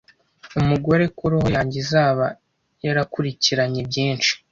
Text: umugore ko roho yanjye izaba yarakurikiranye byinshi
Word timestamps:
umugore 0.59 1.03
ko 1.17 1.23
roho 1.31 1.47
yanjye 1.55 1.77
izaba 1.83 2.25
yarakurikiranye 2.85 3.81
byinshi 3.89 4.31